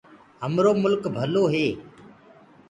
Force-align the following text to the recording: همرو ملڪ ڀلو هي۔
همرو 0.43 0.71
ملڪ 0.83 1.03
ڀلو 1.15 1.43
هي۔ 1.53 1.67